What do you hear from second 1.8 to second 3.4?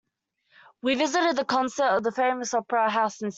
in the famous opera house in Sydney.